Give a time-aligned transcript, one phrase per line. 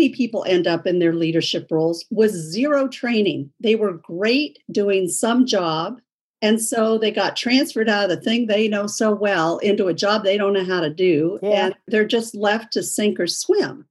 [0.00, 3.50] many people end up in their leadership roles with zero training.
[3.60, 6.00] They were great doing some job.
[6.40, 9.94] And so they got transferred out of the thing they know so well into a
[9.94, 11.38] job they don't know how to do.
[11.42, 11.66] Yeah.
[11.66, 13.84] And they're just left to sink or swim.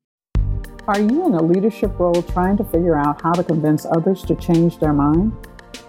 [0.87, 4.33] Are you in a leadership role trying to figure out how to convince others to
[4.33, 5.31] change their mind?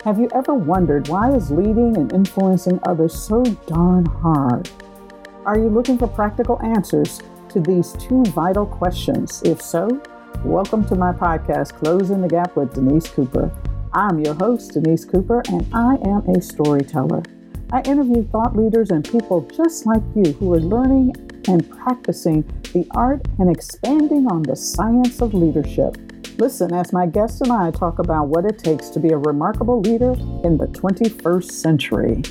[0.04, 4.68] Have you ever wondered why is leading and influencing others so darn hard?
[5.46, 9.42] Are you looking for practical answers to these two vital questions?
[9.44, 10.00] If so,
[10.44, 13.50] welcome to my podcast, Closing the Gap with Denise Cooper.
[13.92, 17.24] I'm your host, Denise Cooper, and I am a storyteller.
[17.72, 21.12] I interview thought leaders and people just like you who are learning
[21.48, 22.42] and practicing
[22.72, 25.96] the art and expanding on the science of leadership.
[26.38, 29.80] Listen as my guests and I talk about what it takes to be a remarkable
[29.80, 30.12] leader
[30.44, 32.22] in the 21st century.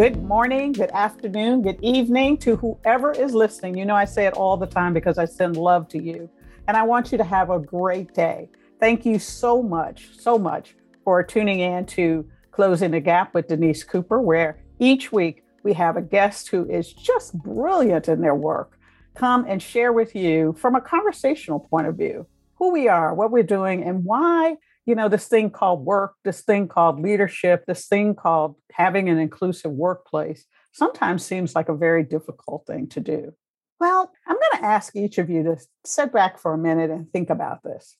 [0.00, 3.76] Good morning, good afternoon, good evening to whoever is listening.
[3.76, 6.26] You know, I say it all the time because I send love to you.
[6.68, 8.48] And I want you to have a great day.
[8.80, 13.84] Thank you so much, so much for tuning in to Closing the Gap with Denise
[13.84, 18.78] Cooper, where each week we have a guest who is just brilliant in their work
[19.14, 23.30] come and share with you from a conversational point of view who we are, what
[23.30, 24.56] we're doing, and why
[24.90, 29.18] you know, this thing called work, this thing called leadership, this thing called having an
[29.18, 33.32] inclusive workplace sometimes seems like a very difficult thing to do.
[33.78, 37.08] Well, I'm going to ask each of you to sit back for a minute and
[37.12, 37.96] think about this.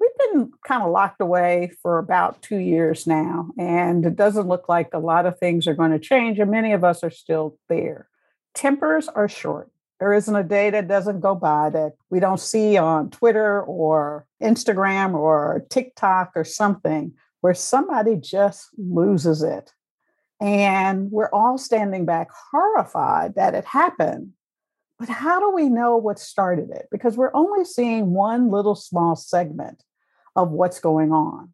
[0.00, 4.68] We've been kind of locked away for about two years now, and it doesn't look
[4.68, 7.56] like a lot of things are going to change, and many of us are still
[7.68, 8.08] there.
[8.52, 9.70] Tempers are short.
[9.98, 14.26] There isn't a day that doesn't go by that we don't see on Twitter or
[14.42, 19.72] Instagram or TikTok or something where somebody just loses it.
[20.38, 24.32] And we're all standing back horrified that it happened.
[24.98, 26.88] But how do we know what started it?
[26.90, 29.82] Because we're only seeing one little small segment
[30.34, 31.52] of what's going on.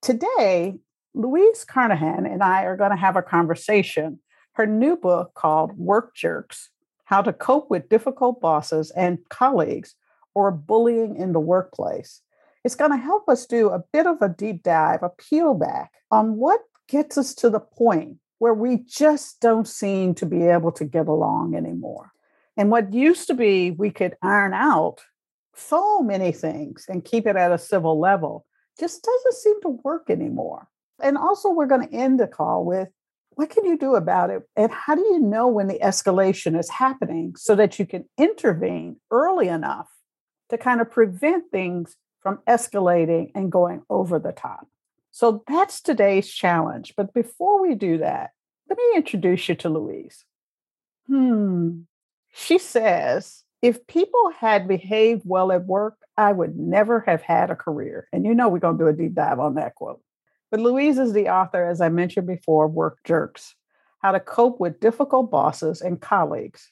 [0.00, 0.78] Today,
[1.14, 4.20] Louise Carnahan and I are going to have a conversation.
[4.54, 6.70] Her new book called Work Jerks
[7.12, 9.96] how to cope with difficult bosses and colleagues
[10.34, 12.22] or bullying in the workplace.
[12.64, 15.92] It's going to help us do a bit of a deep dive, a peel back
[16.10, 20.72] on what gets us to the point where we just don't seem to be able
[20.72, 22.12] to get along anymore.
[22.56, 25.00] And what used to be we could iron out
[25.54, 28.46] so many things and keep it at a civil level
[28.80, 30.66] just doesn't seem to work anymore.
[31.02, 32.88] And also, we're going to end the call with
[33.34, 34.42] what can you do about it?
[34.56, 38.96] And how do you know when the escalation is happening so that you can intervene
[39.10, 39.88] early enough
[40.50, 44.66] to kind of prevent things from escalating and going over the top?
[45.10, 46.94] So that's today's challenge.
[46.96, 48.30] But before we do that,
[48.68, 50.24] let me introduce you to Louise.
[51.06, 51.80] Hmm.
[52.32, 57.56] She says, if people had behaved well at work, I would never have had a
[57.56, 58.08] career.
[58.12, 60.00] And you know, we're going to do a deep dive on that quote.
[60.52, 63.56] But Louise is the author, as I mentioned before, of Work Jerks
[64.00, 66.70] How to Cope with Difficult Bosses and Colleagues.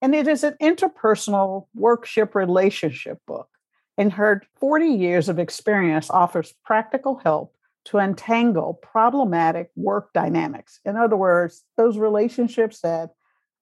[0.00, 3.48] And it is an interpersonal workship relationship book.
[3.98, 7.54] And her 40 years of experience offers practical help
[7.86, 10.80] to untangle problematic work dynamics.
[10.86, 13.10] In other words, those relationships that,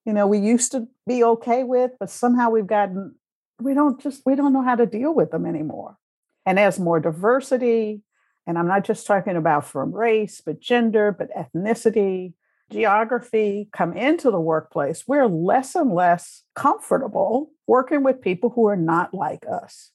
[0.05, 3.17] you know, we used to be okay with, but somehow we've gotten,
[3.61, 5.97] we don't just, we don't know how to deal with them anymore.
[6.45, 8.03] And as more diversity,
[8.47, 12.35] and I'm not just talking about from race, but gender, but ethnicity,
[12.71, 18.77] geography come into the workplace, we're less and less comfortable working with people who are
[18.77, 19.91] not like us.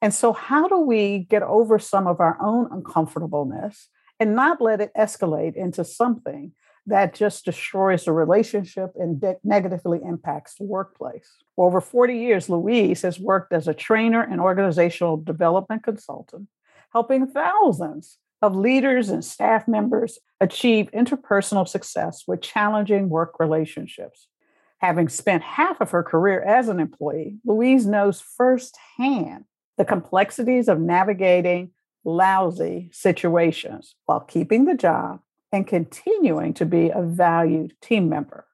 [0.00, 3.88] And so, how do we get over some of our own uncomfortableness
[4.18, 6.52] and not let it escalate into something
[6.86, 11.30] that just destroys the relationship and de- negatively impacts the workplace?
[11.54, 16.48] For over 40 years, Louise has worked as a trainer and organizational development consultant
[16.92, 24.28] helping thousands of leaders and staff members achieve interpersonal success with challenging work relationships.
[24.78, 29.44] Having spent half of her career as an employee, Louise knows firsthand
[29.78, 31.70] the complexities of navigating
[32.04, 35.20] lousy situations while keeping the job
[35.52, 38.44] and continuing to be a valued team member.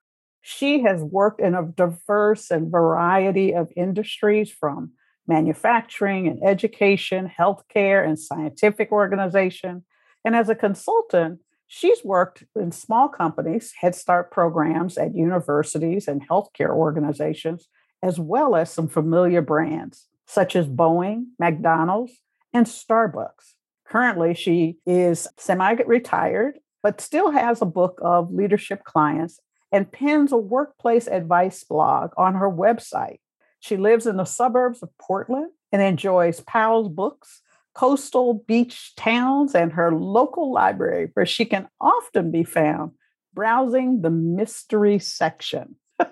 [0.43, 4.93] She has worked in a diverse and variety of industries from
[5.29, 9.85] manufacturing and education, healthcare, and scientific organization.
[10.25, 16.27] And as a consultant, she's worked in small companies, Head Start programs at universities and
[16.29, 17.69] healthcare organizations,
[18.03, 22.13] as well as some familiar brands such as Boeing, McDonald's,
[22.53, 23.55] and Starbucks.
[23.87, 29.41] Currently, she is semi retired, but still has a book of leadership clients
[29.73, 33.21] and pens a workplace advice blog on her website
[33.61, 37.43] She lives in the suburbs of Portland and enjoys Powell's books,
[37.75, 42.93] coastal beach towns, and her local library, where she can often be found
[43.35, 45.77] browsing the mystery section.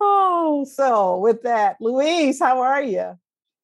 [0.00, 3.18] oh, so with that, Louise, how are you?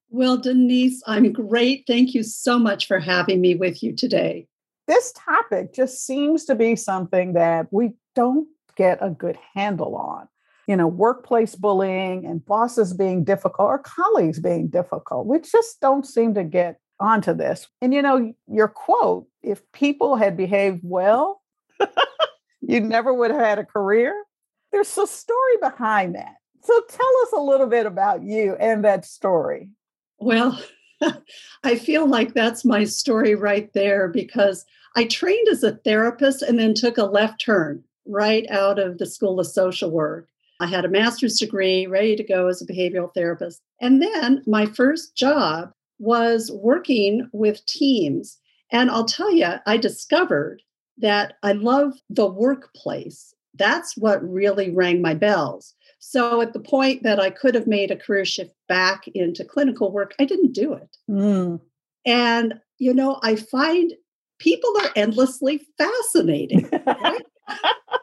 [0.08, 1.84] Well, Denise, I'm great.
[1.86, 4.46] Thank you so much for having me with you today.
[4.86, 10.28] This topic just seems to be something that we don't get a good handle on.
[10.66, 15.26] You know, workplace bullying and bosses being difficult or colleagues being difficult.
[15.26, 17.68] We just don't seem to get onto this.
[17.80, 21.42] And, you know, your quote if people had behaved well,
[22.60, 24.24] you never would have had a career.
[24.72, 26.34] There's a story behind that.
[26.62, 29.70] So tell us a little bit about you and that story.
[30.18, 30.60] Well,
[31.62, 34.64] I feel like that's my story right there because
[34.96, 39.06] I trained as a therapist and then took a left turn right out of the
[39.06, 40.28] School of Social Work.
[40.60, 43.60] I had a master's degree ready to go as a behavioral therapist.
[43.80, 48.38] And then my first job was working with teams.
[48.72, 50.62] And I'll tell you, I discovered
[50.98, 53.34] that I love the workplace.
[53.54, 55.74] That's what really rang my bells.
[55.98, 59.92] So at the point that I could have made a career shift back into clinical
[59.92, 60.96] work, I didn't do it.
[61.10, 61.60] Mm.
[62.04, 63.92] And, you know, I find
[64.38, 66.68] people are endlessly fascinating.
[66.86, 67.22] Right?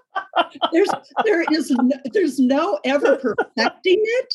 [0.71, 0.89] there's
[1.25, 4.33] there is no, there's no ever perfecting it.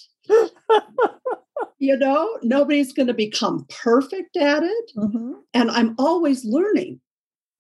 [1.79, 4.91] you know, nobody's going to become perfect at it.
[4.97, 5.33] Mm-hmm.
[5.55, 7.01] And I'm always learning.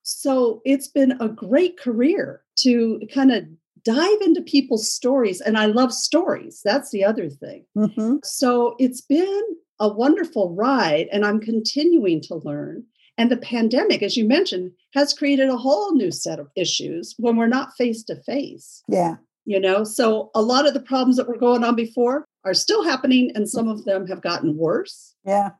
[0.02, 3.44] So it's been a great career to kind of
[3.84, 5.40] dive into people's stories.
[5.40, 6.60] And I love stories.
[6.64, 7.64] That's the other thing.
[7.76, 8.16] Mm-hmm.
[8.24, 9.42] So it's been
[9.80, 12.84] a wonderful ride, and I'm continuing to learn.
[13.18, 17.36] And the pandemic, as you mentioned, has created a whole new set of issues when
[17.36, 18.82] we're not face to face.
[18.88, 19.16] Yeah.
[19.44, 22.84] You know, so a lot of the problems that were going on before are still
[22.84, 25.14] happening, and some of them have gotten worse.
[25.24, 25.50] Yeah.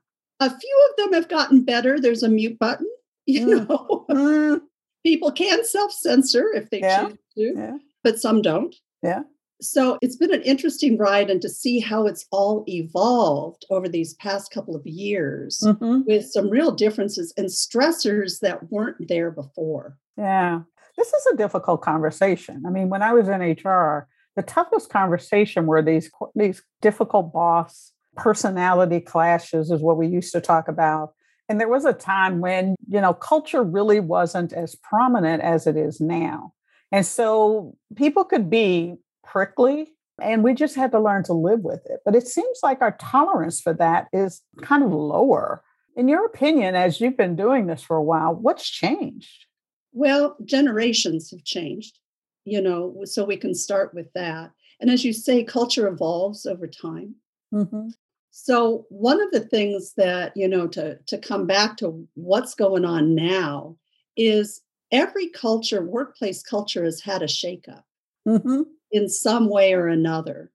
[0.41, 1.99] A few of them have gotten better.
[1.99, 2.87] There's a mute button,
[3.27, 3.69] you mm.
[3.69, 4.07] know.
[4.09, 4.61] Mm.
[5.05, 7.09] People can self censor if they yeah.
[7.09, 7.55] choose to.
[7.57, 8.75] Yeah but some don't.
[9.03, 9.23] Yeah.
[9.61, 14.15] So it's been an interesting ride and to see how it's all evolved over these
[14.15, 16.03] past couple of years mm-hmm.
[16.07, 19.97] with some real differences and stressors that weren't there before.
[20.17, 20.61] Yeah.
[20.97, 22.63] This is a difficult conversation.
[22.67, 27.93] I mean, when I was in HR, the toughest conversation were these these difficult boss
[28.17, 31.15] personality clashes is what we used to talk about.
[31.49, 35.77] And there was a time when, you know, culture really wasn't as prominent as it
[35.77, 36.53] is now.
[36.93, 38.97] And so people could be
[39.31, 42.01] prickly and we just had to learn to live with it.
[42.05, 45.63] But it seems like our tolerance for that is kind of lower.
[45.97, 49.47] In your opinion, as you've been doing this for a while, what's changed?
[49.93, 51.99] Well, generations have changed,
[52.45, 54.51] you know, so we can start with that.
[54.81, 57.17] And as you say, culture evolves over time.
[57.53, 57.89] Mm-hmm.
[58.31, 62.85] So one of the things that, you know, to, to come back to what's going
[62.85, 63.77] on now
[64.17, 64.61] is
[64.93, 67.83] every culture, workplace culture, has had a shakeup
[68.29, 68.63] mm-hmm.
[68.93, 70.51] In some way or another.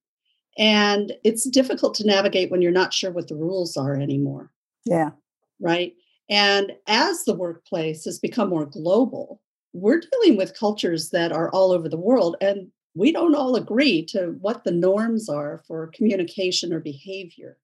[0.57, 4.51] And it's difficult to navigate when you're not sure what the rules are anymore.
[4.85, 5.12] Yeah.
[5.59, 5.94] Right.
[6.30, 9.41] And as the workplace has become more global,
[9.74, 12.35] we're dealing with cultures that are all over the world.
[12.39, 17.57] And we don't all agree to what the norms are for communication or behavior.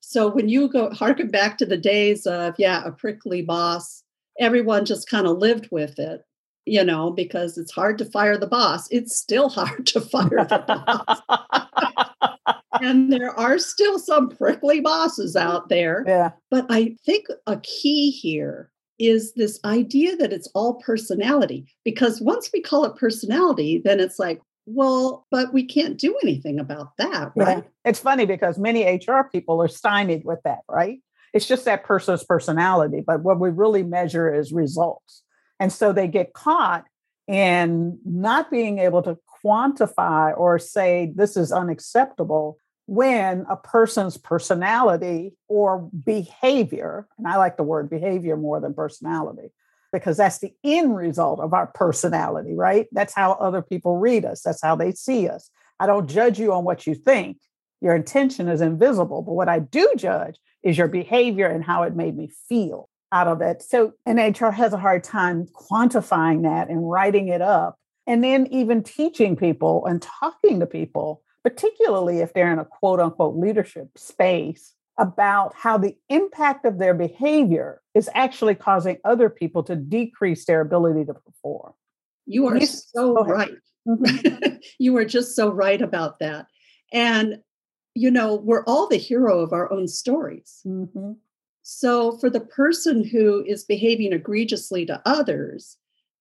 [0.00, 4.04] So when you go harken back to the days of, yeah, a prickly boss
[4.38, 6.24] everyone just kind of lived with it,
[6.66, 8.88] you know, because it's hard to fire the boss.
[8.90, 12.58] It's still hard to fire the boss.
[12.82, 16.04] and there are still some prickly bosses out there.
[16.06, 16.32] Yeah.
[16.50, 21.66] But I think a key here is this idea that it's all personality.
[21.84, 26.58] Because once we call it personality, then it's like, well, but we can't do anything
[26.58, 27.58] about that, right?
[27.58, 27.70] Yeah.
[27.84, 30.98] It's funny because many HR people are stymied with that, right?
[31.32, 35.22] It's just that person's personality, but what we really measure is results.
[35.58, 36.84] And so they get caught
[37.26, 45.34] in not being able to quantify or say this is unacceptable when a person's personality
[45.48, 49.50] or behavior, and I like the word behavior more than personality,
[49.92, 52.86] because that's the end result of our personality, right?
[52.92, 55.50] That's how other people read us, that's how they see us.
[55.80, 57.38] I don't judge you on what you think.
[57.80, 61.96] Your intention is invisible, but what I do judge is your behavior and how it
[61.96, 63.62] made me feel out of it.
[63.62, 67.78] So, and HR has a hard time quantifying that and writing it up.
[68.06, 73.00] And then even teaching people and talking to people, particularly if they're in a quote
[73.00, 79.62] unquote leadership space, about how the impact of their behavior is actually causing other people
[79.62, 81.72] to decrease their ability to perform.
[82.24, 83.52] You are you, so right.
[83.86, 84.56] Mm-hmm.
[84.78, 86.46] you are just so right about that.
[86.92, 87.40] And,
[87.94, 90.60] you know, we're all the hero of our own stories.
[90.66, 91.12] Mm-hmm.
[91.68, 95.76] So for the person who is behaving egregiously to others,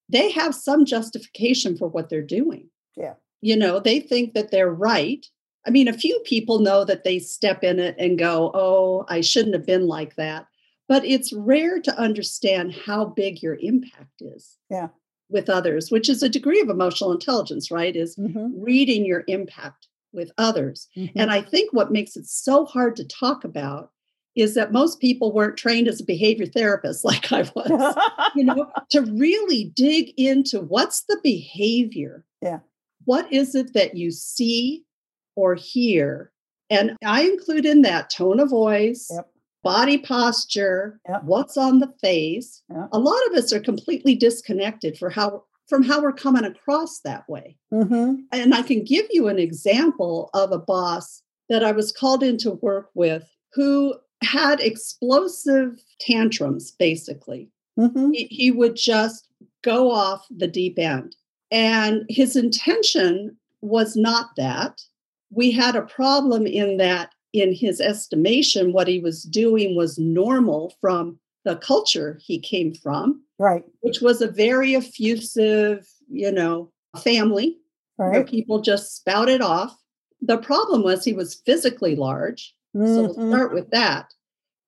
[0.09, 2.67] they have some justification for what they're doing.
[2.97, 3.13] Yeah.
[3.41, 5.23] You know, they think that they're right.
[5.67, 9.21] I mean, a few people know that they step in it and go, oh, I
[9.21, 10.47] shouldn't have been like that.
[10.87, 14.57] But it's rare to understand how big your impact is.
[14.71, 14.87] Yeah.
[15.29, 17.95] With others, which is a degree of emotional intelligence, right?
[17.95, 18.63] Is Mm-hmm.
[18.63, 20.87] reading your impact with others.
[20.97, 21.19] Mm-hmm.
[21.19, 23.91] And I think what makes it so hard to talk about
[24.35, 27.95] is that most people weren't trained as a behavior therapist like I was,
[28.35, 32.25] you know, to really dig into what's the behavior.
[32.41, 32.59] Yeah.
[33.05, 34.83] What is it that you see
[35.35, 36.31] or hear?
[36.69, 39.29] And I include in that tone of voice, Yep.
[39.63, 41.23] body posture, Yep.
[41.25, 42.61] what's on the face.
[42.69, 42.89] Yep.
[42.91, 47.27] A lot of us are completely disconnected for how from how we're coming across that
[47.27, 47.57] way.
[47.73, 48.17] mm-hmm.
[48.31, 52.37] And I can give you an example of a boss that I was called in
[52.39, 53.23] to work with
[53.53, 57.49] who had explosive tantrums, basically.
[57.79, 58.11] Mm-hmm.
[58.11, 59.27] He, he would just
[59.63, 61.15] go off the deep end.
[61.51, 64.81] And his intention was not that.
[65.31, 70.75] We had a problem in that, in his estimation, what he was doing was normal
[70.81, 73.63] from the culture he came from, Right.
[73.81, 76.71] which was a very effusive, you know,
[77.03, 77.57] family
[77.97, 79.77] where people just spouted off.
[80.21, 82.53] The problem was he was physically large.
[82.73, 83.29] So we'll Mhm.
[83.29, 84.13] start with that.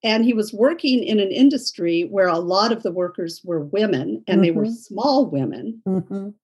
[0.04, 4.22] And he was working in an industry where a lot of the workers were women
[4.28, 4.76] and they were Mhm.
[4.76, 5.82] small women.
[5.86, 6.34] Mhm.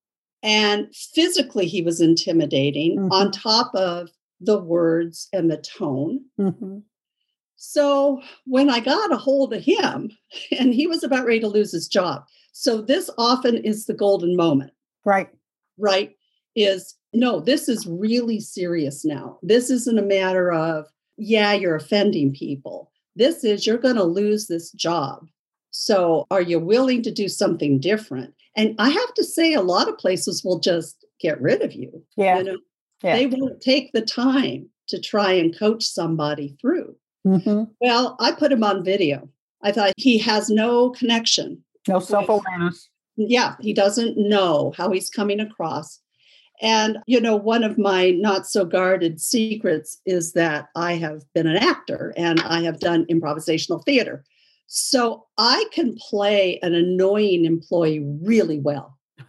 [0.42, 3.12] And physically, he was intimidating Mhm.
[3.12, 6.24] on top of the words and the tone.
[6.38, 6.82] Mhm.
[7.56, 10.10] So when I got a hold of him,
[10.58, 12.24] and he was about ready to lose his job.
[12.52, 14.72] So this often is the golden moment.
[15.04, 15.28] Right.
[15.76, 16.16] right?
[16.56, 19.38] Is no, this is really serious now.
[19.42, 22.90] This isn't a matter of, yeah, you're offending people.
[23.16, 25.26] This is, you're going to lose this job.
[25.70, 28.34] So are you willing to do something different?
[28.56, 32.02] And I have to say, a lot of places will just get rid of you.
[32.16, 32.38] Yeah.
[32.38, 32.58] You know,
[33.02, 33.16] Yeah.
[33.16, 36.94] they won't take the time to try and coach somebody through.
[37.26, 37.70] Mhm.
[37.80, 39.28] Well, I put him on video.
[39.62, 42.88] I thought he has no connection No self awareness.
[43.16, 46.00] yeah, he doesn't know how he's coming across.
[46.62, 51.46] And, you know, one of my not so guarded secrets is that I have been
[51.46, 54.24] an actor and I have done improvisational theater.
[54.66, 58.98] So I can play an annoying employee really well.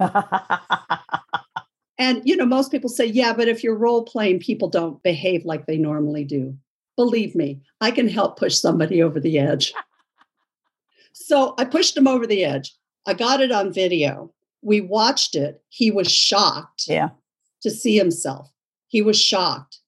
[1.97, 5.45] And, you know, most people say, yeah, but if you're role playing, people don't behave
[5.45, 6.57] like they normally do.
[6.97, 9.73] Believe me, I can help push somebody over the edge.
[11.13, 12.75] so I pushed him over the edge.
[13.05, 14.33] I got it on video.
[14.65, 15.61] We watched it.
[15.69, 17.09] He was shocked yeah.
[17.61, 18.51] to see himself.
[18.87, 19.79] He was shocked.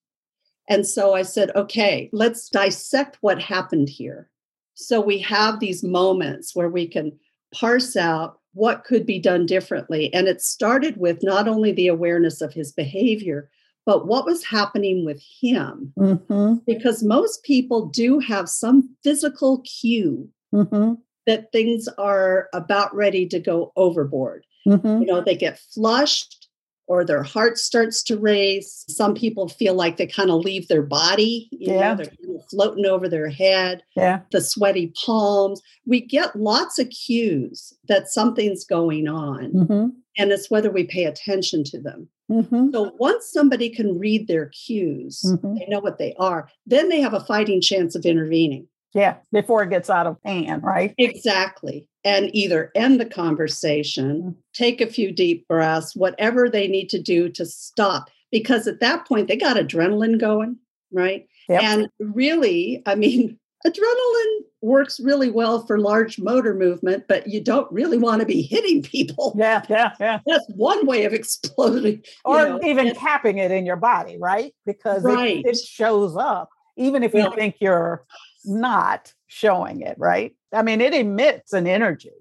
[0.70, 4.30] And so I said, okay, let's dissect what happened here.
[4.76, 7.18] So we have these moments where we can
[7.54, 10.14] parse out what could be done differently.
[10.14, 13.50] And it started with not only the awareness of his behavior,
[13.86, 15.94] but what was happening with him.
[15.98, 16.56] Mm-hmm.
[16.66, 20.94] Because most people do have some physical cue Mm-hmm.
[21.26, 24.46] that things are about ready to go overboard.
[24.68, 25.02] Mm-hmm.
[25.02, 26.48] You know, they get flushed
[26.90, 28.86] or their heart starts to race.
[28.88, 31.90] Some people feel like they kind of leave their body, you Yeah.
[31.90, 34.22] know, they're kind of floating over their head, Yeah.
[34.32, 35.62] the sweaty palms.
[35.86, 39.88] We get lots of cues that something's going on, Mm-hmm.
[40.18, 42.08] and it's whether we pay attention to them.
[42.32, 42.70] Mm-hmm.
[42.72, 45.60] So once somebody can read their cues, Mhm.
[45.60, 48.68] they know what they are, then they have a fighting chance of intervening.
[48.94, 49.18] Yeah.
[49.34, 50.94] Before it gets out of hand, right?
[50.98, 51.90] Exactly.
[52.08, 54.36] And either end the conversation, Mm.
[54.54, 58.10] take a few deep breaths, whatever they need to do to stop.
[58.32, 60.58] Because at that point, they got adrenaline going,
[60.92, 61.28] right?
[61.50, 61.64] Yep.
[61.64, 67.72] And really, I mean, adrenaline works really well for large motor movement, but you don't
[67.72, 69.34] really want to be hitting people.
[69.38, 69.64] yeah.
[69.70, 69.92] Yeah.
[70.00, 70.20] Yeah.
[70.26, 72.04] That's one way of exploding.
[72.26, 74.54] Or know, even and- capping it in your body, right?
[74.66, 75.46] Because it- Right.
[75.46, 78.06] it, shows up, even if you Well- think you're
[78.46, 80.34] not showing it, right?
[80.54, 82.14] I mean, it emits an energy.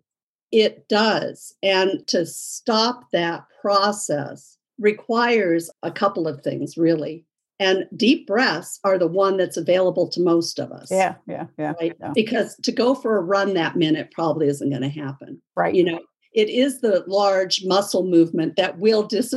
[0.52, 1.54] It does.
[1.62, 7.24] And to stop that process requires a couple of things, really.
[7.58, 10.90] And deep breaths are the one that's available to most of us.
[10.90, 11.14] Yeah.
[11.26, 11.46] Yeah.
[11.58, 11.72] Yeah.
[11.80, 11.96] Right.
[11.98, 12.12] yeah.
[12.14, 15.40] Because to go for a run that minute probably isn't going to happen.
[15.56, 15.74] Right.
[15.74, 16.00] You know,
[16.34, 19.34] it is the large muscle movement that will dis.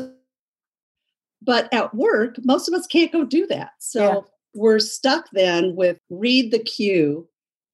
[1.42, 3.72] But at work, most of us can't go do that.
[3.80, 4.20] So Yeah.
[4.54, 7.29] we're stuck then with read the cue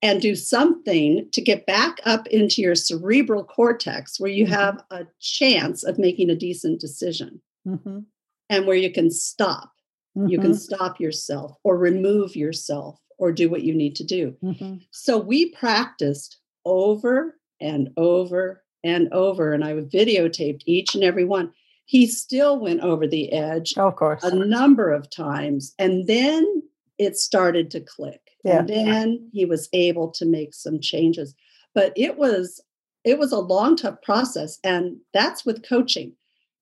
[0.05, 4.50] and do something to get back up into your cerebral cortex where you Mhm.
[4.50, 8.00] have a chance of making a decent decision hmm
[8.47, 9.71] and where you can stop.
[10.15, 10.29] Mm-hmm.
[10.29, 10.75] You can mm-hmm.
[10.75, 14.35] stop yourself or remove yourself or do what you need to do.
[14.43, 14.75] Mm-hmm.
[14.91, 21.51] So we practiced over and over and over, and I videotaped each and every one.
[21.85, 26.62] He still went over the edge, of course, a number of times, and then
[27.00, 28.25] it started to click.
[28.45, 28.59] Yeah.
[28.59, 31.33] And then he was able to make some changes.
[31.73, 32.61] But it was
[33.03, 36.13] it was a long, tough process, and that's with coaching,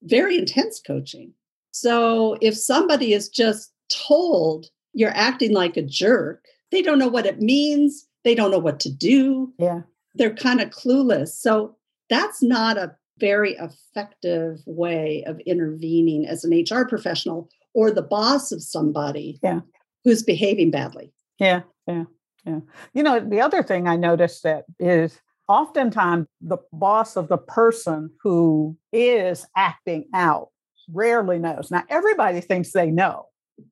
[0.02, 1.32] very intense coaching.
[1.70, 7.26] So if somebody is just told you're acting like a jerk, they don't know what
[7.26, 8.06] it means.
[8.24, 9.52] They don't know what to do.
[9.58, 9.82] Yeah.
[10.14, 11.28] They're kind of clueless.
[11.28, 11.76] So
[12.08, 18.52] that's not a very effective way of intervening as an HR professional or the boss
[18.52, 19.60] of somebody yeah.
[20.04, 21.12] who's behaving badly.
[21.38, 22.04] Yeah, yeah,
[22.44, 22.60] yeah.
[22.92, 28.10] You know, the other thing I noticed that is oftentimes the boss of the person
[28.22, 30.48] who is acting out
[30.92, 31.70] rarely knows.
[31.70, 33.26] Now, everybody thinks they know,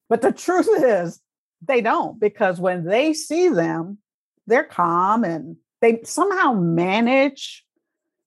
[0.08, 1.20] but the truth is
[1.66, 3.98] they don't because when they see them,
[4.46, 7.64] they're calm and they somehow manage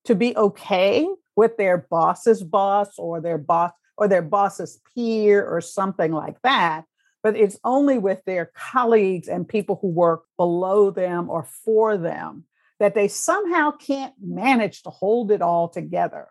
[0.06, 5.62] to be okay with their boss's boss or their boss or their boss's peer or
[5.62, 6.86] something like that.
[7.26, 12.44] But it's only with their colleagues and people who work below them or for them
[12.78, 16.28] that they somehow can't manage to hold it all together.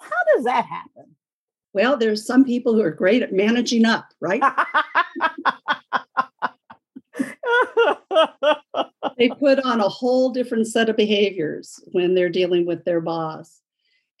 [0.00, 1.14] How does that happen?
[1.74, 4.40] Well, there's some people who are great at managing up, right?
[9.18, 13.60] they put on a whole different set of behaviors when they're dealing with their boss.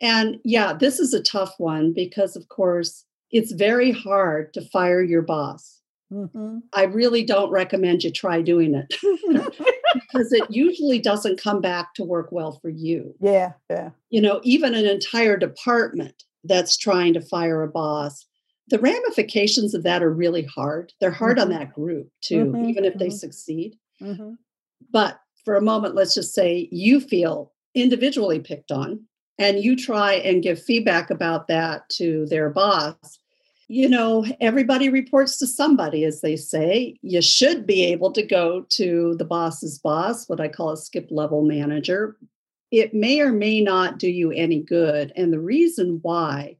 [0.02, 5.02] And yeah, this is a tough one because, of course, it's very hard to fire
[5.02, 5.79] your boss.
[6.12, 6.58] Mm-hmm.
[6.72, 8.94] I really don't recommend you try doing it
[9.94, 13.14] because it usually doesn't come back to work well for you.
[13.20, 13.90] Yeah, yeah.
[14.10, 18.26] You know, even an entire department that's trying to fire a boss
[18.70, 20.92] the ramifications of that are really hard.
[21.00, 21.52] They're hard mm-hmm.
[21.52, 22.68] on that group too, mm-hmm.
[22.68, 23.16] even if they mm-hmm.
[23.16, 23.76] succeed.
[24.00, 24.34] Mm-hmm.
[24.90, 29.04] But for a moment, let's just say you feel individually picked on
[29.38, 33.18] and you try and give feedback about that to their boss.
[33.72, 36.96] You know, everybody reports to somebody, as they say.
[37.02, 41.06] You should be able to go to the boss's boss, what I call a skip
[41.08, 42.16] level manager.
[42.72, 45.12] It may or may not do you any good.
[45.14, 46.56] And the reason why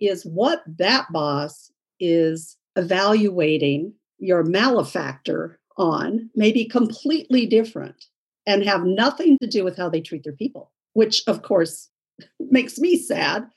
[0.00, 8.04] is what that boss is evaluating your malefactor on may be completely different
[8.46, 11.90] and have nothing to do with how they treat their people, which of course
[12.38, 13.48] makes me sad.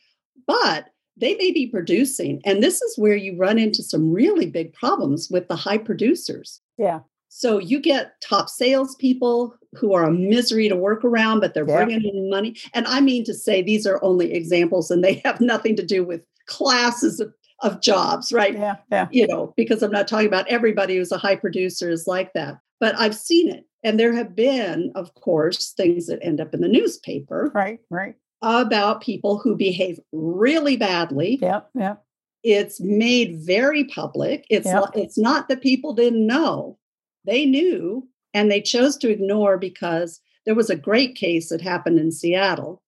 [0.48, 0.88] But
[1.18, 5.30] they may be producing, and this is where you run into some really big problems
[5.30, 6.62] with the high producers.
[6.78, 7.02] Yeah.
[7.30, 11.84] So you get top salespeople who are a misery to work around, but they're yeah.
[11.84, 12.56] bringing in money.
[12.74, 16.04] And I mean to say these are only examples, and they have nothing to do
[16.04, 18.54] with classes of, of jobs, right?
[18.54, 19.08] Yeah, yeah.
[19.12, 22.60] You know, because I'm not talking about everybody who's a high producer is like that,
[22.80, 23.66] but I've seen it.
[23.84, 27.52] And there have been, of course, things that end up in the newspaper.
[27.54, 28.16] Right, right.
[28.46, 31.40] About people who behave really badly.
[31.42, 31.96] Yeah, yeah.
[32.44, 34.46] It's made very public.
[34.52, 34.76] It's yep.
[34.76, 36.78] not, it's not that people didn't know.
[37.26, 41.98] They knew and they chose to ignore because there was a great case that happened
[41.98, 42.84] in Seattle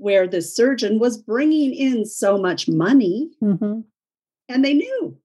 [0.00, 3.80] where the surgeon was bringing in so much money mm-hmm.
[4.48, 5.16] and they knew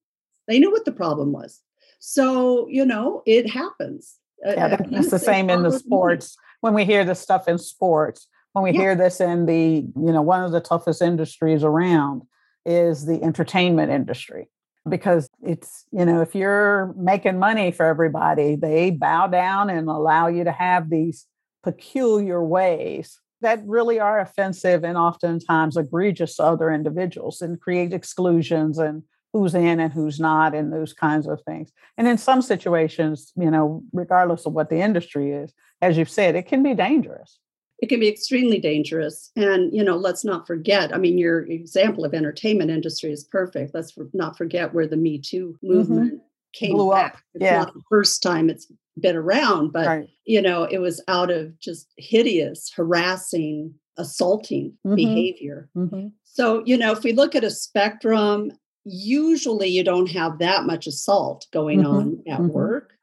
[0.47, 1.61] they knew what the problem was
[1.99, 6.83] so you know it happens uh, yeah that's the same in the sports when we
[6.83, 8.81] hear the stuff in sports when we yeah.
[8.81, 12.21] hear this in the you know one of the toughest industries around
[12.65, 14.47] is the entertainment industry
[14.87, 20.27] because it's you know if you're making money for everybody they bow down and allow
[20.27, 21.25] you to have these
[21.63, 28.77] peculiar ways that really are offensive and oftentimes egregious to other individuals and create exclusions
[28.77, 31.73] and who's in and who's not and those kinds of things.
[31.97, 36.35] And in some situations, you know, regardless of what the industry is, as you've said,
[36.35, 37.37] it can be dangerous.
[37.79, 39.31] It can be extremely dangerous.
[39.35, 43.73] And, you know, let's not forget, I mean, your example of entertainment industry is perfect.
[43.73, 45.73] Let's not forget where the Me Too mm-hmm.
[45.73, 46.25] movement mm-hmm.
[46.53, 47.15] came Blew back.
[47.15, 47.19] Up.
[47.33, 47.57] It's yeah.
[47.57, 50.09] not the first time it's been around, but right.
[50.25, 54.95] you know, it was out of just hideous, harassing, assaulting mm-hmm.
[54.95, 55.69] behavior.
[55.75, 56.07] Mm-hmm.
[56.23, 58.51] So, you know, if we look at a spectrum,
[58.85, 61.91] usually you don't have that much assault going mm-hmm.
[61.91, 62.47] on at mm-hmm.
[62.49, 62.93] work,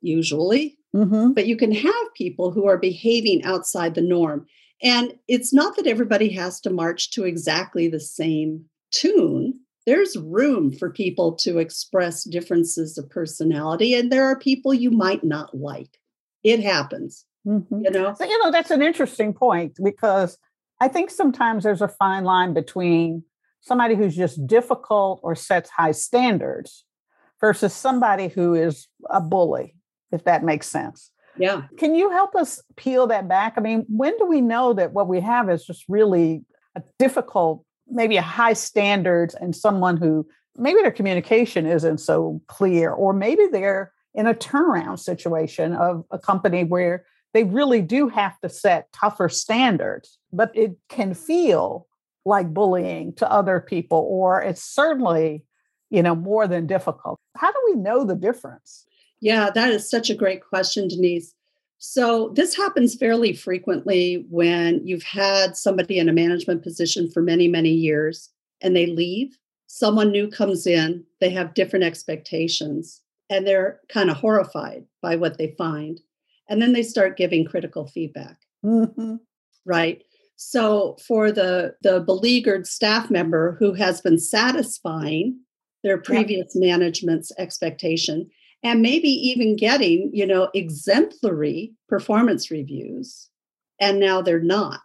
[0.00, 0.78] usually.
[0.94, 1.32] Mm-hmm.
[1.32, 4.46] But you can have people who are behaving outside the norm.
[4.82, 10.72] And it's not that everybody has to march to exactly the same tune there's room
[10.72, 15.98] for people to express differences of personality and there are people you might not like
[16.44, 17.80] it happens mm-hmm.
[17.82, 20.36] you know so, you know that's an interesting point because
[20.80, 23.24] i think sometimes there's a fine line between
[23.62, 26.84] somebody who's just difficult or sets high standards
[27.40, 29.74] versus somebody who is a bully,
[30.12, 31.10] if that makes sense.
[31.38, 31.62] Yeah.
[31.78, 33.54] Can you help us peel that back?
[33.56, 36.44] I mean, when do we know that what we have is just really
[36.76, 42.92] a difficult, maybe a high standards and someone who maybe their communication isn't so clear,
[42.92, 48.38] or maybe they're in a turnaround situation of a company where they really do have
[48.40, 51.86] to set tougher standards, but it can feel
[52.26, 55.44] like bullying to other people, or it's certainly,
[55.88, 57.18] you know, more than difficult.
[57.36, 58.84] How do we know the difference?
[59.22, 61.32] Yeah, that is such a great question, Denise.
[61.78, 67.48] So, this happens fairly frequently when you've had somebody in a management position for many,
[67.48, 68.30] many years
[68.60, 69.38] and they leave.
[69.68, 75.38] Someone new comes in, they have different expectations, and they're kind of horrified by what
[75.38, 76.00] they find.
[76.48, 78.38] And then they start giving critical feedback.
[78.64, 79.16] Mm-hmm.
[79.64, 80.02] Right.
[80.34, 85.38] So, for the, the beleaguered staff member who has been satisfying
[85.84, 88.28] their previous management's expectation,
[88.62, 93.28] and maybe even getting, you know, exemplary performance reviews.
[93.80, 94.80] And now they're not.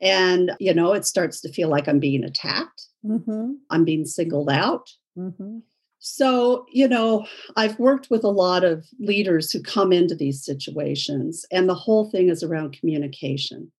[0.00, 2.84] And, you know, it starts to feel like I'm being attacked.
[3.04, 3.52] Mm-hmm.
[3.70, 4.90] I'm being singled out.
[5.16, 5.58] Mm-hmm.
[6.00, 11.44] So, you know, I've worked with a lot of leaders who come into these situations,
[11.50, 13.72] and the whole thing is around communication.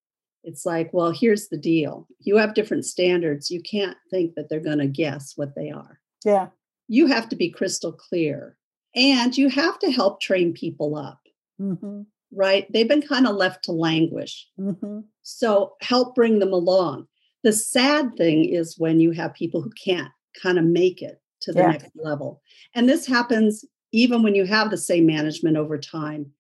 [0.44, 3.50] It's like, well, here's the deal you have different standards.
[3.50, 6.00] You can't think that they're going to guess what they are.
[6.26, 6.48] Yeah.
[6.88, 8.58] You have to be crystal clear
[8.96, 11.20] and you have to help train people up,
[11.60, 12.02] mm-hmm.
[12.32, 12.72] right?
[12.72, 14.48] They've been kind of left to languish.
[14.60, 15.02] Mm-hmm.
[15.22, 17.08] So help bring them along.
[17.44, 21.54] The sad thing is when you have people who can't kind of make it to
[21.54, 21.72] the yeah.
[21.72, 22.42] next level.
[22.76, 26.32] And this happens even when you have the same management over time.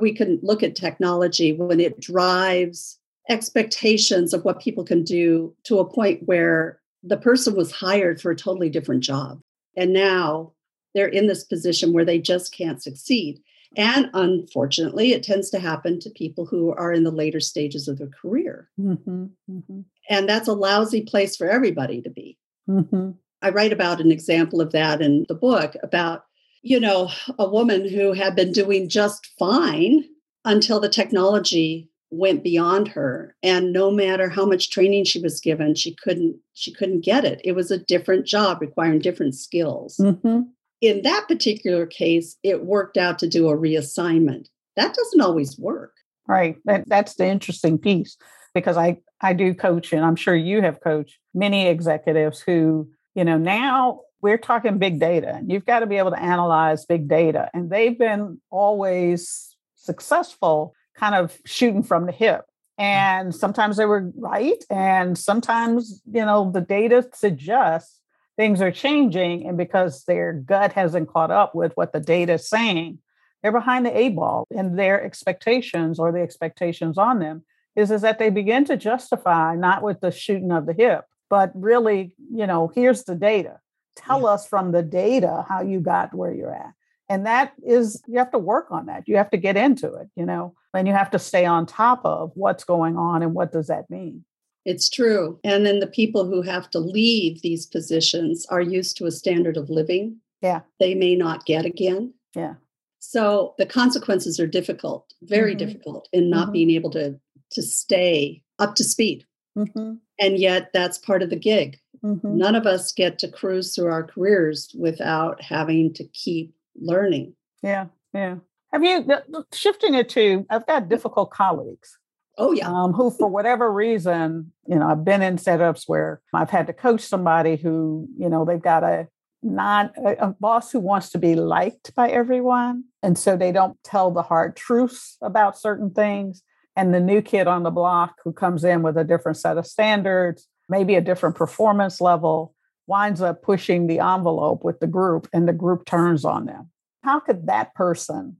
[0.00, 2.98] We can look at technology when it drives
[3.28, 8.30] expectations of what people can do to a point where the person was hired for
[8.30, 9.40] a totally different job.
[9.76, 10.52] And now
[10.94, 13.40] they're in this position where they just can't succeed.
[13.76, 17.98] And unfortunately, it tends to happen to people who are in the later stages of
[17.98, 18.68] their career.
[18.80, 19.80] Mm-hmm, mm-hmm.
[20.08, 22.36] And that's a lousy place for everybody to be.
[22.68, 23.10] Mm-hmm.
[23.42, 26.24] I write about an example of that in the book about,
[26.62, 30.04] you know, a woman who had been doing just fine
[30.44, 35.76] until the technology went beyond her and no matter how much training she was given
[35.76, 40.40] she couldn't she couldn't get it it was a different job requiring different skills mm-hmm
[40.80, 44.48] in that particular case, it worked out to do a reassignment.
[44.76, 45.92] That doesn't always work.
[46.26, 46.56] Right.
[46.64, 48.16] That, that's the interesting piece
[48.54, 53.24] because I, I do coach, and I'm sure you have coached many executives who, you
[53.24, 57.08] know, now we're talking big data, and you've got to be able to analyze big
[57.08, 57.50] data.
[57.54, 62.44] And they've been always successful kind of shooting from the hip.
[62.78, 64.62] And sometimes they were right.
[64.70, 67.99] And sometimes, you know, the data suggests
[68.36, 72.48] things are changing and because their gut hasn't caught up with what the data is
[72.48, 72.98] saying
[73.42, 77.44] they're behind the eight ball and their expectations or the expectations on them
[77.76, 81.52] is, is that they begin to justify not with the shooting of the hip but
[81.54, 83.60] really you know here's the data.
[83.96, 84.28] Tell yeah.
[84.28, 86.74] us from the data how you got where you're at.
[87.08, 89.08] And that is you have to work on that.
[89.08, 92.04] You have to get into it you know and you have to stay on top
[92.04, 94.24] of what's going on and what does that mean
[94.64, 95.38] it's true.
[95.44, 99.56] And then the people who have to leave these positions are used to a standard
[99.56, 100.16] of living.
[100.42, 100.60] Yeah.
[100.78, 102.12] They may not get again.
[102.34, 102.54] Yeah.
[102.98, 105.66] So the consequences are difficult, very mm-hmm.
[105.66, 106.52] difficult in not mm-hmm.
[106.52, 107.18] being able to
[107.52, 109.26] to stay up to speed.
[109.58, 109.94] Mm-hmm.
[110.20, 111.78] And yet that's part of the gig.
[112.04, 112.36] Mm-hmm.
[112.36, 117.34] None of us get to cruise through our careers without having to keep learning.
[117.62, 117.86] Yeah.
[118.14, 118.36] Yeah.
[118.72, 119.04] Have you
[119.52, 121.98] shifting it to I've got difficult colleagues
[122.40, 122.68] Oh, yeah.
[122.68, 126.72] Um, who, for whatever reason, you know, I've been in setups where I've had to
[126.72, 129.08] coach somebody who, you know, they've got a
[129.42, 132.84] not a, a boss who wants to be liked by everyone.
[133.02, 136.42] And so they don't tell the hard truths about certain things.
[136.76, 139.66] And the new kid on the block who comes in with a different set of
[139.66, 142.54] standards, maybe a different performance level,
[142.86, 146.70] winds up pushing the envelope with the group and the group turns on them.
[147.02, 148.36] How could that person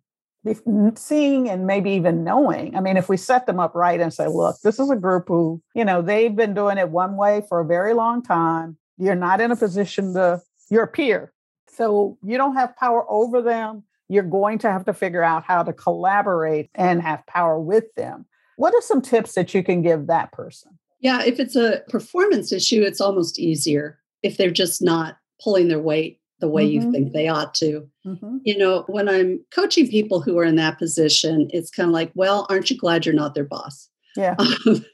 [0.94, 2.76] seeing and maybe even knowing.
[2.76, 5.29] I mean, if we set them up right and say, look, this is a group
[5.29, 8.76] who, you know, they've been doing it one way for a very long time.
[8.96, 11.33] You're not in a position to, you're a peer.
[11.68, 13.85] So you don't have power over them.
[14.09, 18.26] You're going to have to figure out how to collaborate and have power with them.
[18.57, 20.79] What are some tips that you can give that person?
[21.00, 25.81] Yeah, if it's a performance issue, it's almost easier if they're just not pulling their
[25.81, 26.87] weight the way mm-hmm.
[26.87, 27.88] you think they ought to.
[28.07, 28.38] Mm-hmm.
[28.44, 32.11] You know, when I'm coaching people who are in that position, it's kind of like,
[32.14, 33.88] well, aren't you glad you're not their boss?
[34.16, 34.37] Yeah.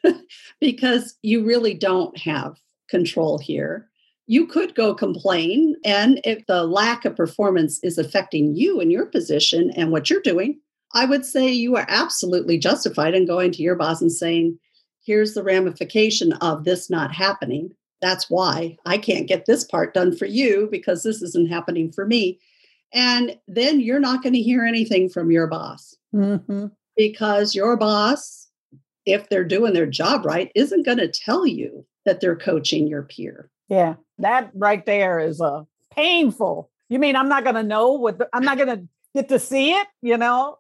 [0.61, 2.57] because you really don't have
[2.89, 3.89] control here.
[4.27, 5.77] you could go complain.
[5.85, 10.21] And if the lack of performance is affecting you in your position and what you're
[10.21, 10.61] doing,
[10.95, 14.59] I would say you are absolutely justified in going to your boss and saying,
[15.05, 17.71] here's the ramification of this not happening.
[18.01, 22.07] That's why I can't get this part done for you because this isn't happening for
[22.07, 22.39] me.
[22.93, 26.67] And then you're not going to hear anything from your boss mm-hmm.
[26.97, 28.49] because your boss,
[29.05, 33.03] if they're doing their job right, isn't going to tell you that they're coaching your
[33.03, 33.51] peer.
[33.69, 36.71] Yeah, that right there is a uh, painful.
[36.89, 39.39] You mean I'm not going to know what the, I'm not going to get to
[39.39, 39.87] see it?
[40.03, 40.59] You know,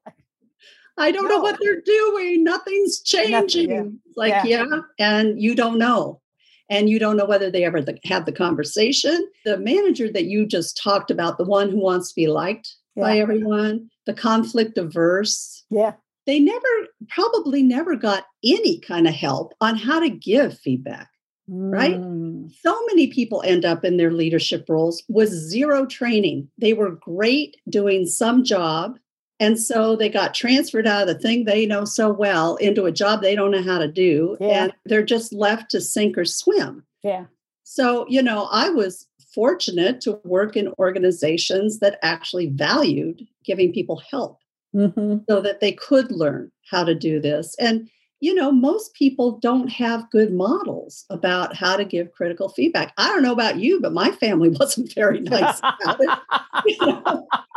[0.99, 1.37] I don't no.
[1.37, 2.42] know what they're doing.
[2.42, 3.68] Nothing's changing.
[3.68, 4.12] Nothing, yeah.
[4.16, 4.64] Like, yeah.
[4.68, 4.81] yeah.
[4.99, 6.20] And you don't know.
[6.68, 9.29] And you don't know whether they ever have the conversation.
[9.44, 13.05] The manager that you just talked about, the one who wants to be liked yeah.
[13.05, 15.64] by everyone, the conflict averse.
[15.70, 15.92] Yeah.
[16.26, 16.66] They never,
[17.09, 21.09] probably never got any kind of help on how to give feedback.
[21.48, 21.72] Mm.
[21.72, 22.52] Right?
[22.62, 26.48] So many people end up in their leadership roles with zero training.
[26.59, 28.98] They were great doing some job
[29.38, 32.92] and so they got transferred out of the thing they know so well into a
[32.92, 34.37] job they don't know how to do.
[34.40, 34.64] Yeah.
[34.64, 36.85] And they're just left to sink or swim.
[37.03, 37.27] Yeah.
[37.64, 44.01] So, you know, I was fortunate to work in organizations that actually valued giving people
[44.11, 44.38] help
[44.75, 45.18] mm-hmm.
[45.29, 47.55] so that they could learn how to do this.
[47.59, 52.92] And you know, most people don't have good models about how to give critical feedback.
[52.96, 56.18] I don't know about you, but my family wasn't very nice about it.
[56.66, 56.98] You know,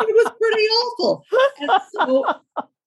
[0.02, 1.26] it was pretty awful.
[1.60, 2.26] And so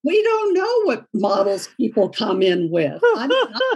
[0.04, 3.00] we don't know what models people come in with.
[3.02, 3.28] I,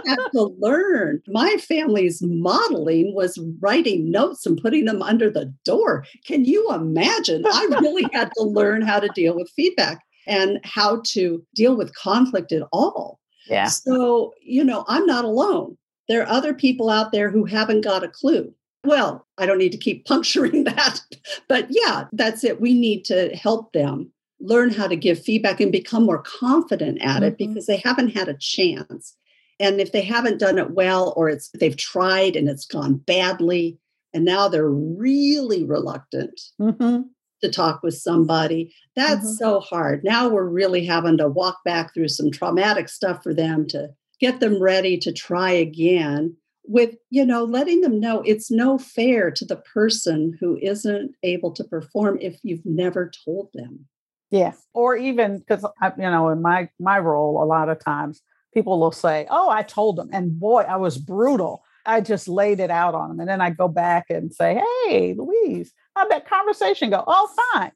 [0.05, 1.21] I had to learn.
[1.27, 6.05] My family's modeling was writing notes and putting them under the door.
[6.25, 7.43] Can you imagine?
[7.45, 11.95] I really had to learn how to deal with feedback and how to deal with
[11.95, 13.19] conflict at all.
[13.49, 13.67] Yeah.
[13.67, 15.77] So, you know, I'm not alone.
[16.07, 18.53] There are other people out there who haven't got a clue.
[18.83, 21.01] Well, I don't need to keep puncturing that.
[21.47, 22.61] But yeah, that's it.
[22.61, 27.17] We need to help them learn how to give feedback and become more confident at
[27.17, 27.23] mm-hmm.
[27.23, 29.15] it because they haven't had a chance.
[29.59, 33.79] And if they haven't done it well or it's they've tried and it's gone badly
[34.13, 37.01] and now they're really reluctant mm-hmm
[37.41, 38.73] to talk with somebody.
[38.95, 39.35] That's mm-hmm.
[39.35, 40.03] so hard.
[40.03, 44.39] Now we're really having to walk back through some traumatic stuff for them to get
[44.39, 46.35] them ready to try again
[46.67, 51.51] with you know letting them know it's no fair to the person who isn't able
[51.51, 53.85] to perform if you've never told them
[54.29, 55.65] yeah or even because
[55.97, 58.21] you know in my my role a lot of times
[58.53, 62.59] people will say oh i told them and boy i was brutal i just laid
[62.59, 66.29] it out on them and then i go back and say hey louise How'd that
[66.29, 67.03] conversation go?
[67.07, 67.71] Oh, fine.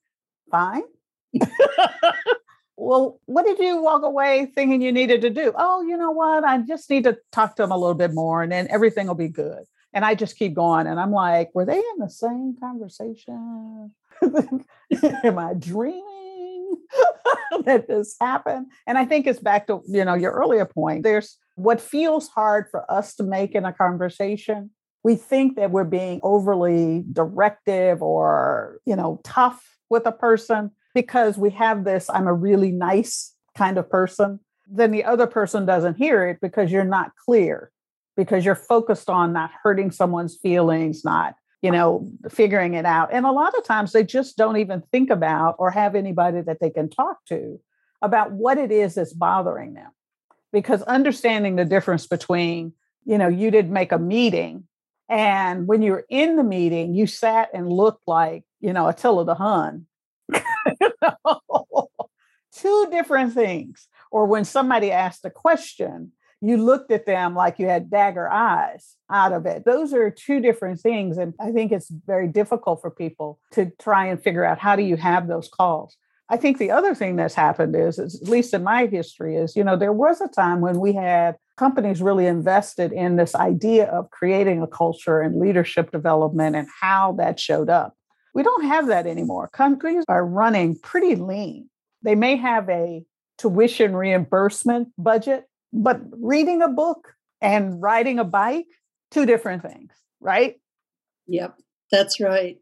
[0.52, 0.84] Fine.
[2.78, 5.52] well, what did you walk away thinking you needed to do?
[5.58, 6.44] Oh, you know what?
[6.44, 9.16] I just need to talk to them a little bit more and then everything will
[9.16, 9.64] be good.
[9.92, 10.86] And I just keep going.
[10.86, 13.92] And I'm like, were they in the same conversation?
[14.22, 16.76] Am I dreaming
[17.66, 18.68] that this happened?
[18.86, 21.02] And I think it's back to, you know, your earlier point.
[21.02, 24.70] There's what feels hard for us to make in a conversation
[25.04, 31.38] we think that we're being overly directive or, you know, tough with a person because
[31.38, 34.40] we have this I'm a really nice kind of person.
[34.68, 37.72] Then the other person doesn't hear it because you're not clear,
[38.16, 43.10] because you're focused on not hurting someone's feelings, not, you know, figuring it out.
[43.12, 46.60] And a lot of times they just don't even think about or have anybody that
[46.62, 47.60] they can talk to
[48.02, 49.90] about what it is that's bothering them.
[50.54, 52.74] Because understanding the difference between,
[53.06, 54.66] you know, you didn't make a meeting
[55.12, 59.26] and when you were in the meeting, you sat and looked like, you know, Attila
[59.26, 59.86] the Hun.
[62.56, 63.89] Two different things.
[64.10, 68.95] Or when somebody asked a question, you looked at them like you had dagger eyes
[69.10, 69.65] out of it.
[69.65, 71.17] Those are two different things.
[71.17, 74.82] And I think it's very difficult for people to try and figure out how do
[74.82, 75.97] you have those calls.
[76.32, 79.54] I think the other thing that's happened is, is, at least in my history, is,
[79.54, 83.88] you know, there was a time when we had companies really invested in this idea
[83.88, 87.98] of creating a culture and leadership development and how that showed up.
[88.34, 89.50] We don't have that anymore.
[89.50, 91.70] Companies are running pretty lean.
[92.02, 93.04] They may have a
[93.38, 98.67] tuition reimbursement budget, but reading a book and riding a bike,
[99.10, 99.91] two different things,
[100.22, 100.56] right?
[101.28, 101.58] Yep,
[101.91, 102.58] that's right.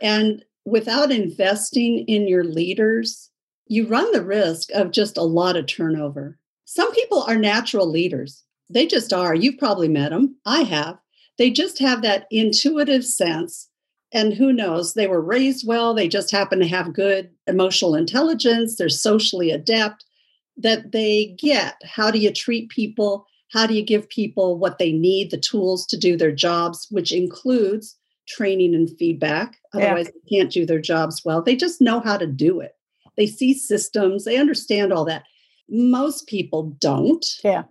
[0.00, 3.30] And without investing in your leaders,
[3.66, 6.38] you run the risk of just a lot of turnover.
[6.64, 8.42] Some people are natural leaders.
[8.68, 9.34] They just are.
[9.34, 10.36] You've probably met them.
[10.44, 10.98] I have.
[11.38, 13.68] They just have that intuitive sense.
[14.12, 15.94] And who knows, they were raised well.
[15.94, 18.76] They just happen to have good emotional intelligence.
[18.76, 20.04] They're socially adept,
[20.56, 23.26] that they get how do you treat people?
[23.52, 27.12] How do you give people what they need, the tools to do their jobs, which
[27.12, 27.96] includes
[28.30, 29.58] training and feedback.
[29.74, 30.12] Otherwise, yeah.
[30.12, 31.42] they can't do their jobs well.
[31.42, 32.74] They just know how to do it.
[33.16, 35.24] They see systems, they understand all that.
[35.68, 37.24] Most people don't.
[37.44, 37.64] Yeah.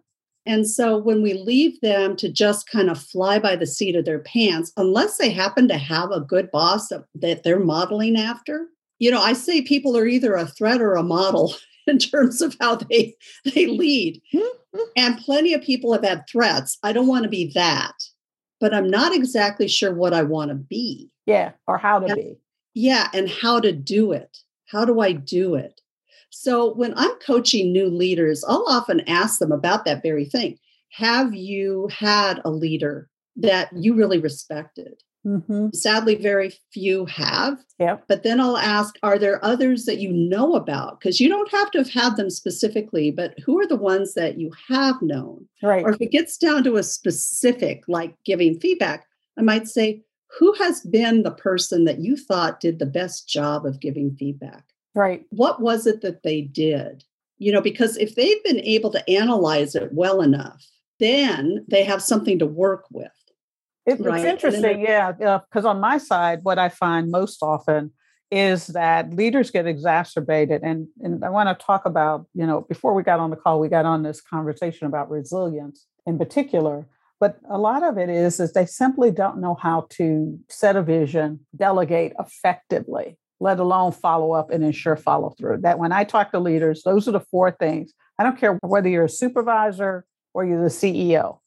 [0.45, 4.06] And so when we leave them to just kind of fly by the seat of
[4.06, 8.67] their pants, unless they happen to have a good boss that, they're modeling after,
[9.00, 11.54] you know, I say people are either a threat or a model
[11.88, 14.22] in terms of how they they lead.
[14.34, 14.84] Mm-hmm.
[14.95, 16.78] and plenty of people have had threats.
[16.84, 17.93] I don't want to be that,
[18.60, 21.10] but I'm not exactly sure what I want to be.
[21.26, 22.38] Yeah, or how to and, be.
[22.74, 24.38] Yeah, and how to do it.
[24.67, 25.82] How do I do it?
[26.30, 30.58] So when I'm coaching new leaders, I'll often ask them about that very thing.
[30.91, 35.02] Have you had a leader that you really respected?
[35.25, 35.69] Mm-hmm.
[35.73, 37.58] Sadly, very few have.
[37.77, 37.97] Yeah.
[38.08, 40.99] But then I'll ask, are there others that you know about?
[40.99, 44.38] Because you don't have to have had them specifically, but who are the ones that
[44.38, 45.47] you have known?
[45.62, 45.84] Right.
[45.84, 49.05] Or if it gets down to a specific, like giving feedback,
[49.38, 50.01] I might say,
[50.38, 54.63] who has been the person that you thought did the best job of giving feedback?
[54.95, 55.25] Right.
[55.32, 57.03] What was it that they did?
[57.39, 60.65] You know, because if they've been able to analyze it well enough,
[60.99, 63.12] then they have something to work with.
[63.89, 64.19] It, right?
[64.19, 65.12] It's interesting, yeah.
[65.12, 67.91] Because on my side, what I find most often
[68.32, 70.62] is that leaders get exacerbated.
[70.62, 73.60] And, and I want to talk about, you know, before we got on the call,
[73.60, 76.86] we got on this conversation about resilience in particular.
[77.19, 80.84] But a lot of it is is they simply don't know how to set a
[80.84, 85.60] vision, delegate effectively, let alone follow up and ensure follow through.
[85.62, 87.93] That when I talk to leaders, those are the four things.
[88.17, 91.38] I don't care whether you're a supervisor or you're the CEO.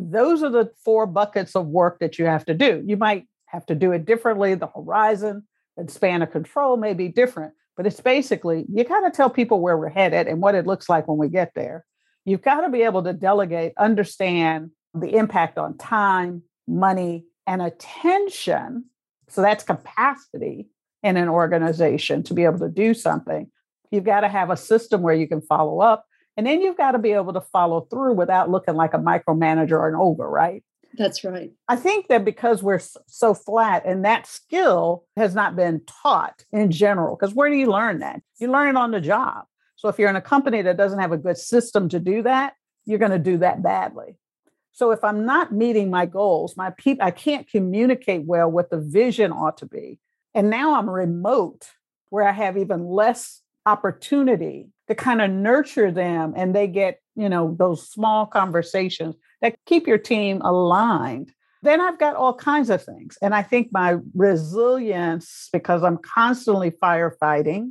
[0.00, 2.82] Those are the four buckets of work that you have to do.
[2.86, 4.54] You might have to do it differently.
[4.54, 9.10] The horizon and span of control may be different, but it's basically you got to
[9.10, 11.84] tell people where we're headed and what it looks like when we get there.
[12.24, 18.84] You've got to be able to delegate, understand the impact on time, money, and attention.
[19.28, 20.68] So that's capacity
[21.02, 23.50] in an organization to be able to do something.
[23.90, 26.04] You've got to have a system where you can follow up
[26.40, 29.72] and then you've got to be able to follow through without looking like a micromanager
[29.72, 30.64] or an over, right?
[30.94, 31.50] That's right.
[31.68, 36.70] I think that because we're so flat and that skill has not been taught in
[36.70, 38.22] general, because where do you learn that?
[38.38, 39.44] You learn it on the job.
[39.76, 42.54] So if you're in a company that doesn't have a good system to do that,
[42.86, 44.16] you're going to do that badly.
[44.72, 48.80] So if I'm not meeting my goals, my people, I can't communicate well what the
[48.80, 49.98] vision ought to be.
[50.34, 51.68] And now I'm remote
[52.08, 57.28] where I have even less opportunity to kind of nurture them and they get, you
[57.28, 61.32] know, those small conversations that keep your team aligned.
[61.62, 63.16] Then I've got all kinds of things.
[63.22, 67.70] And I think my resilience, because I'm constantly firefighting,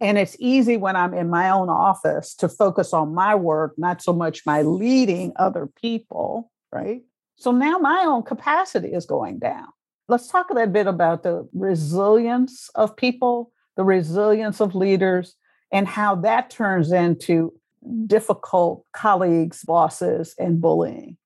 [0.00, 4.02] and it's easy when I'm in my own office to focus on my work, not
[4.02, 7.02] so much my leading other people, right?
[7.36, 9.68] So now my own capacity is going down.
[10.08, 15.36] Let's talk a little bit about the resilience of people, the resilience of leaders,
[15.72, 17.52] and how that turns into
[18.06, 21.16] difficult colleagues, bosses, and bullying.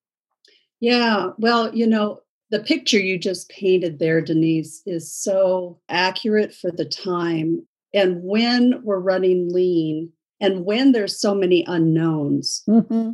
[0.81, 6.70] Yeah, well, you know, the picture you just painted there, Denise, is so accurate for
[6.70, 7.66] the time.
[7.94, 13.11] And when we're running lean and when there's so many unknowns, mm-hmm.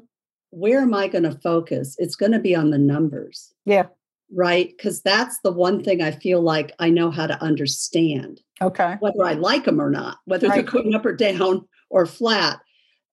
[0.51, 1.97] where am I going to focus?
[1.99, 3.53] It's going to be on the numbers.
[3.65, 3.87] Yeah
[4.33, 4.73] right?
[4.77, 8.41] Because that's the one thing I feel like I know how to understand.
[8.61, 8.97] Okay.
[9.01, 10.57] Whether I like them or not, whether right.
[10.57, 12.61] they're going up or down or flat.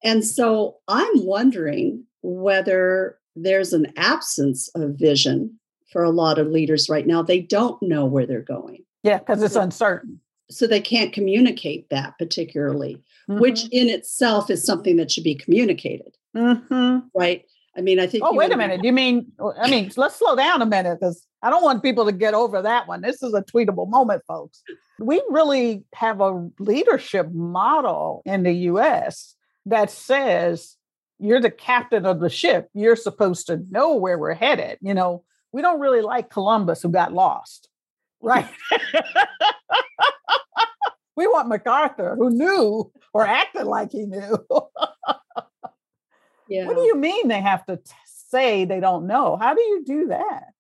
[0.04, 5.60] And so I'm wondering whether there's an absence of vision
[5.91, 7.21] for a lot of leaders right now.
[7.21, 8.84] They don't know where they're going.
[9.04, 10.19] Yeah, because it's uncertain.
[10.49, 13.39] So they can't communicate that particularly, mm-hmm.
[13.39, 16.15] which in itself is something that should be communicated.
[16.36, 16.99] Mm-hmm.
[17.15, 17.45] Right.
[17.75, 18.23] I mean, I think.
[18.23, 18.83] Oh, wait a minute.
[18.83, 19.31] You mean?
[19.59, 22.62] I mean, let's slow down a minute because I don't want people to get over
[22.62, 23.01] that one.
[23.01, 24.62] This is a tweetable moment, folks.
[24.99, 29.36] We really have a leadership model in the U.S.
[29.65, 30.77] that says
[31.19, 32.69] you're the captain of the ship.
[32.73, 34.77] You're supposed to know where we're headed.
[34.81, 37.69] You know, we don't really like Columbus who got lost,
[38.21, 38.48] right?
[41.15, 44.37] we want MacArthur who knew or acted like he knew.
[46.50, 46.65] Yeah.
[46.65, 49.37] What do you mean they have to t- say they don't know?
[49.39, 50.54] How do you do that?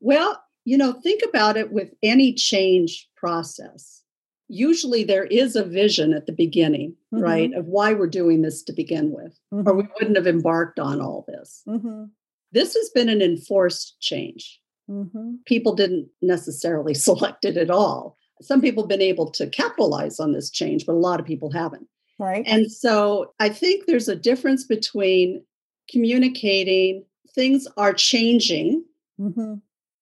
[0.00, 4.02] Well, you know, think about it with any change process.
[4.48, 7.22] Usually there is a vision at the beginning, mm-hmm.
[7.22, 9.68] right, of why we're doing this to begin with, mm-hmm.
[9.68, 11.62] or we wouldn't have embarked on all this.
[11.68, 12.04] Mm-hmm.
[12.52, 14.60] This has been an enforced change.
[14.90, 15.36] Mm-hmm.
[15.44, 18.16] People didn't necessarily select it at all.
[18.40, 21.50] Some people have been able to capitalize on this change, but a lot of people
[21.50, 21.88] haven't.
[22.18, 22.44] Right.
[22.46, 25.42] And so I think there's a difference between
[25.90, 27.04] communicating
[27.34, 28.84] things are changing
[29.20, 29.54] mm-hmm.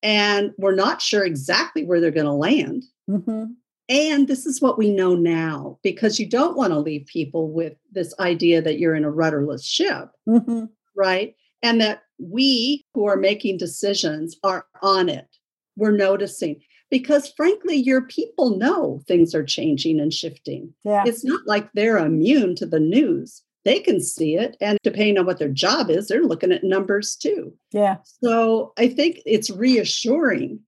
[0.02, 2.84] and we're not sure exactly where they're going to land.
[3.08, 3.52] Mm-hmm.
[3.88, 7.74] And this is what we know now because you don't want to leave people with
[7.92, 10.64] this idea that you're in a rudderless ship, mm-hmm.
[10.96, 11.36] right?
[11.62, 15.28] And that we who are making decisions are on it.
[15.76, 16.60] We're noticing
[16.90, 20.72] because, frankly, your people know things are changing and shifting.
[20.84, 21.04] Yeah.
[21.06, 23.42] It's not like they're immune to the news.
[23.64, 24.56] They can see it.
[24.60, 27.52] And depending on what their job is, they're looking at numbers too.
[27.72, 27.96] Yeah.
[28.22, 30.60] So I think it's reassuring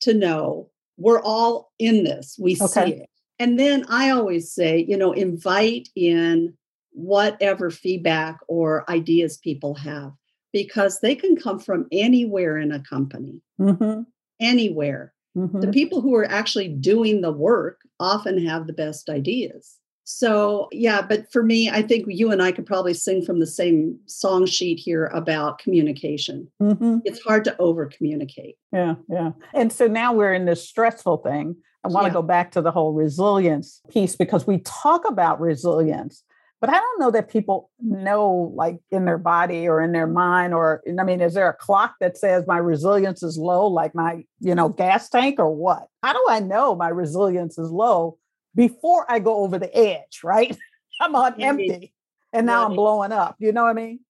[0.00, 2.36] to know we're all in this.
[2.40, 2.66] We okay.
[2.66, 3.10] see it.
[3.38, 6.54] And then I always say, you know, invite in
[6.92, 10.12] whatever feedback or ideas people have
[10.50, 14.02] because they can come from anywhere in a company, mm-hmm.
[14.40, 15.12] anywhere.
[15.36, 15.60] Mm-hmm.
[15.60, 19.76] The people who are actually doing the work often have the best ideas.
[20.08, 23.46] So, yeah, but for me, I think you and I could probably sing from the
[23.46, 26.48] same song sheet here about communication.
[26.62, 26.98] Mm-hmm.
[27.04, 28.56] It's hard to over communicate.
[28.72, 29.32] Yeah, yeah.
[29.52, 31.56] And so now we're in this stressful thing.
[31.82, 32.14] I want to yeah.
[32.14, 36.22] go back to the whole resilience piece because we talk about resilience,
[36.60, 40.54] but I don't know that people know, like in their body or in their mind,
[40.54, 44.24] or I mean, is there a clock that says my resilience is low, like my,
[44.40, 45.88] you know, gas tank or what?
[46.02, 48.18] How do I know my resilience is low?
[48.56, 50.56] before I go over the edge, right?
[51.00, 51.92] I'm on empty
[52.32, 53.36] and now I'm blowing up.
[53.38, 54.00] You know what I mean?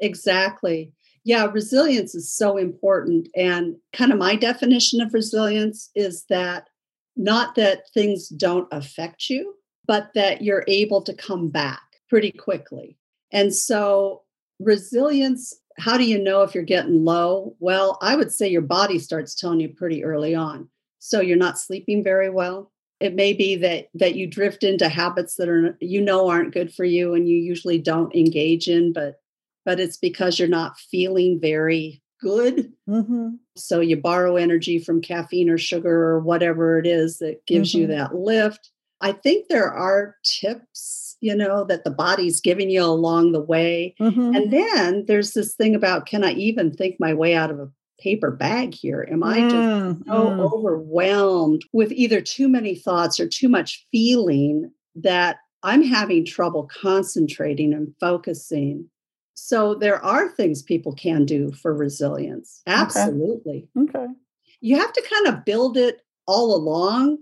[0.00, 0.92] Exactly.
[1.24, 3.28] Yeah, resilience is so important.
[3.36, 6.68] And kind of my definition of resilience is that
[7.16, 9.54] not that things don't affect you,
[9.86, 11.80] but that you're able to come back
[12.12, 12.98] pretty quickly.
[13.32, 14.20] And so,
[14.60, 17.56] resilience, how do you know if you're getting low?
[17.58, 20.68] Well, I would say your body starts telling you pretty early on.
[20.98, 25.34] So, you're not sleeping very well it may be that that you drift into habits
[25.34, 29.16] that are you know aren't good for you and you usually don't engage in but
[29.64, 33.30] but it's because you're not feeling very good mm-hmm.
[33.56, 37.80] so you borrow energy from caffeine or sugar or whatever it is that gives mm-hmm.
[37.80, 38.70] you that lift
[39.02, 43.94] i think there are tips you know that the body's giving you along the way
[44.00, 44.34] mm-hmm.
[44.34, 47.68] and then there's this thing about can i even think my way out of a
[48.02, 49.06] paper bag here?
[49.10, 50.52] Am I just mm, so mm.
[50.52, 57.72] overwhelmed with either too many thoughts or too much feeling that I'm having trouble concentrating
[57.72, 58.88] and focusing?
[59.34, 62.62] So there are things people can do for resilience.
[62.66, 63.68] Absolutely.
[63.78, 63.98] Okay.
[63.98, 64.12] okay.
[64.60, 67.18] You have to kind of build it all along.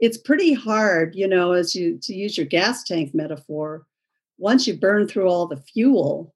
[0.00, 3.86] It's pretty hard, you know, as you to use your gas tank metaphor.
[4.38, 6.34] Once you burn through all the fuel,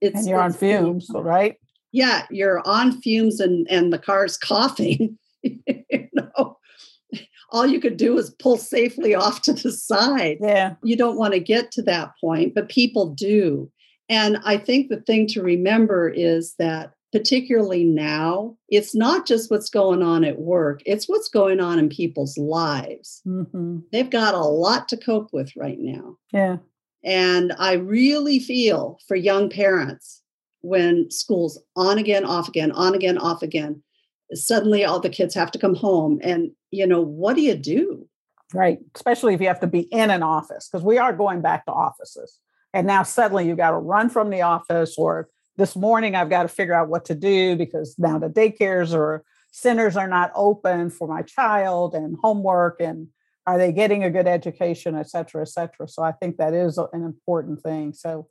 [0.00, 1.56] it's and you're it's, on fumes, right?
[1.92, 5.18] yeah, you're on fumes and and the car's coughing.
[5.42, 6.58] you know,
[7.50, 10.38] all you could do is pull safely off to the side.
[10.40, 13.70] Yeah, you don't want to get to that point, but people do.
[14.08, 19.68] And I think the thing to remember is that particularly now, it's not just what's
[19.68, 23.20] going on at work, it's what's going on in people's lives.
[23.26, 23.78] Mm-hmm.
[23.92, 26.16] They've got a lot to cope with right now.
[26.32, 26.58] Yeah.
[27.02, 30.22] And I really feel for young parents
[30.60, 33.82] when school's on again, off again, on again, off again.
[34.32, 36.20] Suddenly all the kids have to come home.
[36.22, 38.06] And, you know, what do you do?
[38.52, 38.78] Right.
[38.94, 41.72] Especially if you have to be in an office, because we are going back to
[41.72, 42.38] offices.
[42.74, 45.28] And now suddenly you got to run from the office, or
[45.60, 49.22] this morning I've got to figure out what to do because now the daycares or
[49.50, 53.08] centers are not open for my child and homework and
[53.46, 55.86] are they getting a good education, et cetera, et cetera.
[55.86, 57.92] So I think that is an important thing.
[57.92, 58.28] So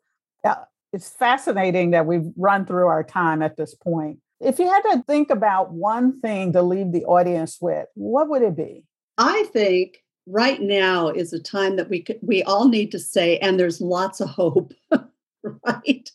[0.92, 4.18] it's fascinating that we've run through our time at this point.
[4.40, 8.42] If you had to think about one thing to leave the audience with, what would
[8.42, 8.86] it be?
[9.20, 13.38] I think right now is a time that we could, we all need to say,
[13.38, 14.74] and there's lots of hope,
[15.44, 16.10] right?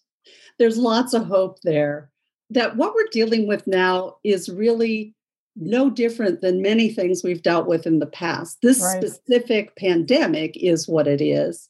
[0.59, 2.11] There's lots of hope there.
[2.51, 5.15] That what we're dealing with now is really
[5.57, 8.59] no different than many things we've dealt with in the past.
[8.63, 9.03] This right.
[9.03, 11.69] specific pandemic is what it is.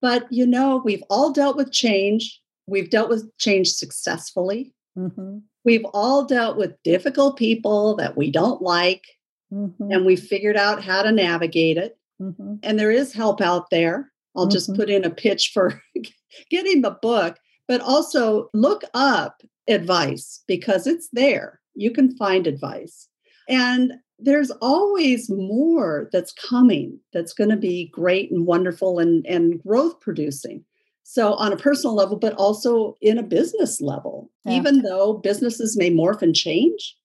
[0.00, 2.40] But you know, we've all dealt with change.
[2.66, 4.74] We've dealt with change successfully.
[4.98, 5.38] Mm-hmm.
[5.64, 9.04] We've all dealt with difficult people that we don't like,
[9.52, 9.90] mm-hmm.
[9.90, 11.98] and we figured out how to navigate it.
[12.20, 12.56] Mm-hmm.
[12.62, 14.10] And there is help out there.
[14.36, 14.80] I'll just mm-hmm.
[14.80, 15.80] put in a pitch for
[16.50, 21.60] getting the book, but also look up advice because it's there.
[21.74, 23.08] You can find advice.
[23.48, 29.62] And there's always more that's coming that's going to be great and wonderful and, and
[29.62, 30.64] growth producing.
[31.08, 34.54] So, on a personal level, but also in a business level, yeah.
[34.54, 36.96] even though businesses may morph and change,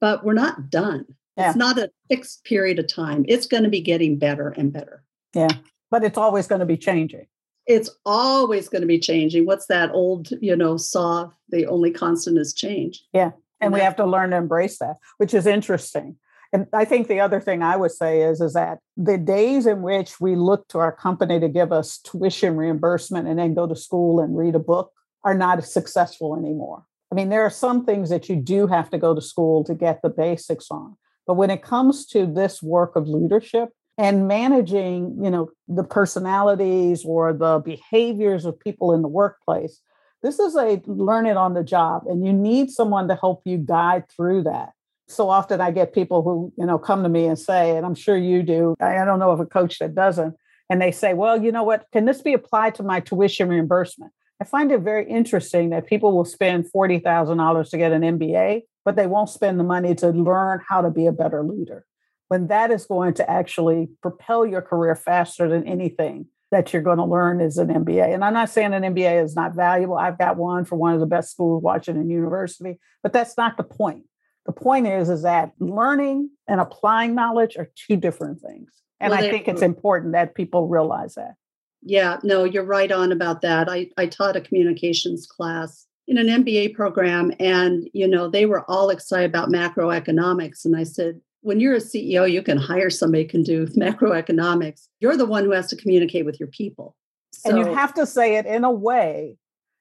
[0.00, 1.06] but we're not done.
[1.36, 1.48] Yeah.
[1.48, 3.24] It's not a fixed period of time.
[3.26, 5.02] It's going to be getting better and better.
[5.34, 5.48] Yeah.
[5.90, 7.26] But it's always going to be changing.
[7.68, 9.46] It's always going to be changing.
[9.46, 11.30] What's that old, you know, saw?
[11.50, 13.04] The only constant is change.
[13.12, 13.30] Yeah.
[13.60, 16.16] And we have to learn to embrace that, which is interesting.
[16.52, 19.82] And I think the other thing I would say is, is that the days in
[19.82, 23.76] which we look to our company to give us tuition reimbursement and then go to
[23.76, 24.92] school and read a book
[25.24, 26.84] are not successful anymore.
[27.12, 29.74] I mean, there are some things that you do have to go to school to
[29.74, 30.96] get the basics on.
[31.26, 37.04] But when it comes to this work of leadership and managing, you know, the personalities
[37.04, 39.80] or the behaviors of people in the workplace,
[40.22, 43.58] this is a learn it on the job and you need someone to help you
[43.58, 44.70] guide through that
[45.08, 47.94] so often I get people who, you know, come to me and say, and I'm
[47.94, 50.36] sure you do, I don't know of a coach that doesn't,
[50.70, 54.12] and they say, well, you know what, can this be applied to my tuition reimbursement?
[54.40, 58.96] I find it very interesting that people will spend $40,000 to get an MBA, but
[58.96, 61.84] they won't spend the money to learn how to be a better leader.
[62.28, 66.98] When that is going to actually propel your career faster than anything that you're going
[66.98, 68.14] to learn is an MBA.
[68.14, 69.98] And I'm not saying an MBA is not valuable.
[69.98, 73.64] I've got one for one of the best schools, Washington University, but that's not the
[73.64, 74.04] point.
[74.46, 78.70] The point is, is that learning and applying knowledge are two different things.
[78.98, 81.34] And well, I think it's important that people realize that.
[81.82, 83.68] Yeah, no, you're right on about that.
[83.68, 88.64] I, I taught a communications class in an MBA program, and you know, they were
[88.68, 90.64] all excited about macroeconomics.
[90.64, 94.88] And I said, when you're a CEO, you can hire somebody who can do macroeconomics.
[95.00, 96.96] You're the one who has to communicate with your people.
[97.32, 99.36] So, and you have to say it in a way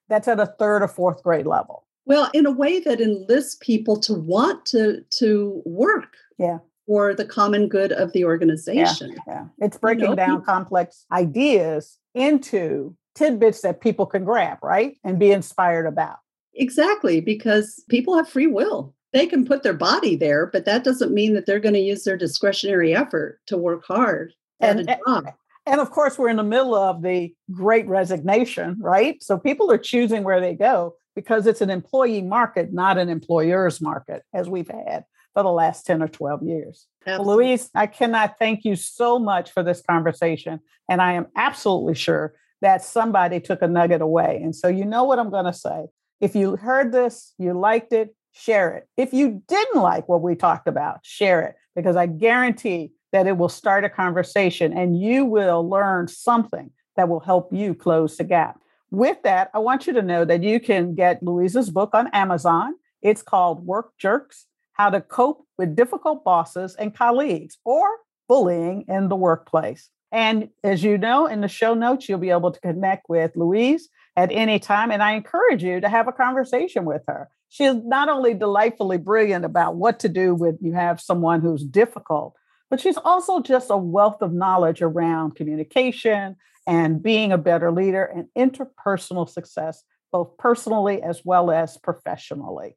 [0.09, 1.85] that's at a third or fourth grade level.
[2.05, 6.15] Well, in a way that enlists people to want to to work.
[6.37, 6.59] Yeah.
[6.85, 9.09] For the common good of the organization.
[9.09, 9.45] Yeah, yeah.
[9.57, 14.95] It's breaking you know, down people, complex ideas into tidbits that people can grab, right?
[15.03, 16.19] And be inspired about.
[16.53, 18.95] Exactly, because people have free will.
[19.17, 22.03] They can put their body there, but that doesn't mean that they're going to use
[22.03, 25.33] their discretionary effort to work hard at and, a job.
[25.65, 29.21] And of course, we're in the middle of the great resignation, right?
[29.23, 33.81] So people are choosing where they go because it's an employee market, not an employer's
[33.81, 35.03] market, as we've had
[35.33, 36.85] for the last 10 or 12 years.
[37.07, 40.59] Louise, I cannot thank you so much for this conversation.
[40.87, 44.41] And I am absolutely sure that somebody took a nugget away.
[44.43, 45.85] And so, you know what I'm going to say.
[46.21, 48.87] If you heard this, you liked it, share it.
[48.97, 53.37] If you didn't like what we talked about, share it, because I guarantee that it
[53.37, 58.23] will start a conversation and you will learn something that will help you close the
[58.23, 58.59] gap.
[58.91, 62.75] With that, I want you to know that you can get Louise's book on Amazon.
[63.01, 67.87] It's called Work Jerks How to Cope with Difficult Bosses and Colleagues or
[68.27, 69.89] Bullying in the Workplace.
[70.11, 73.89] And as you know, in the show notes, you'll be able to connect with Louise
[74.17, 74.91] at any time.
[74.91, 77.29] And I encourage you to have a conversation with her.
[77.49, 81.63] She is not only delightfully brilliant about what to do when you have someone who's
[81.63, 82.33] difficult,
[82.69, 88.03] but she's also just a wealth of knowledge around communication and being a better leader
[88.03, 92.75] and interpersonal success, both personally as well as professionally.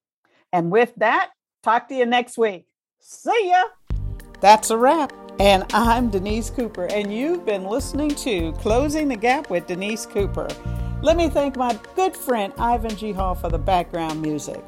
[0.52, 1.30] And with that,
[1.64, 2.66] talk to you next week.
[3.00, 3.64] See ya.
[4.40, 5.12] That's a wrap.
[5.40, 10.48] And I'm Denise Cooper, and you've been listening to Closing the Gap with Denise Cooper.
[11.02, 13.12] Let me thank my good friend Ivan G.
[13.12, 14.62] Hall for the background music.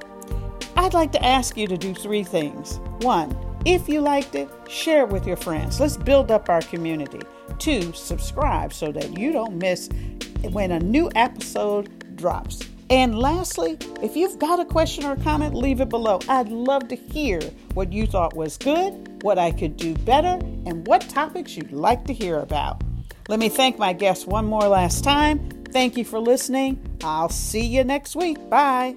[0.77, 2.79] I'd like to ask you to do three things.
[3.03, 5.79] One, if you liked it, share it with your friends.
[5.79, 7.21] Let's build up our community.
[7.59, 9.91] Two, subscribe so that you don't miss
[10.53, 12.61] when a new episode drops.
[12.89, 16.19] And lastly, if you've got a question or a comment, leave it below.
[16.31, 17.41] I'd love to hear
[17.75, 22.07] what you thought was good, what I could do better, and what topics you'd like
[22.07, 22.83] to hear about.
[23.29, 25.62] Let me thank my guests one more last time.
[25.73, 26.79] Thank you for listening.
[27.03, 28.39] I'll see you next week.
[28.51, 28.95] Bye.